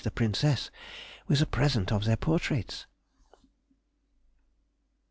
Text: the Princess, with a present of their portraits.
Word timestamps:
the 0.03 0.09
Princess, 0.09 0.71
with 1.27 1.39
a 1.43 1.45
present 1.45 1.91
of 1.91 2.05
their 2.05 2.17
portraits. 2.17 2.87